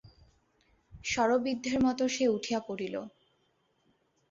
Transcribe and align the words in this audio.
শরবিদ্ধের 1.03 1.77
মতো 1.83 2.03
সে 2.07 2.25
উঠিয়া 2.27 2.59
পড়িল। 2.67 2.95